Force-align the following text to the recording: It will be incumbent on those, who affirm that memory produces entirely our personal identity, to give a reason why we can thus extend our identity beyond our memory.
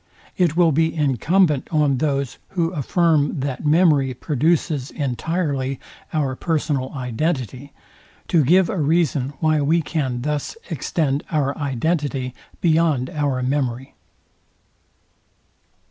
It 0.35 0.57
will 0.57 0.71
be 0.71 0.95
incumbent 0.95 1.67
on 1.69 1.99
those, 1.99 2.39
who 2.53 2.71
affirm 2.71 3.39
that 3.41 3.67
memory 3.67 4.15
produces 4.15 4.89
entirely 4.89 5.79
our 6.11 6.35
personal 6.35 6.91
identity, 6.95 7.71
to 8.27 8.43
give 8.43 8.67
a 8.67 8.79
reason 8.79 9.33
why 9.41 9.61
we 9.61 9.83
can 9.83 10.23
thus 10.23 10.57
extend 10.71 11.23
our 11.29 11.55
identity 11.55 12.33
beyond 12.61 13.11
our 13.11 13.43
memory. 13.43 13.93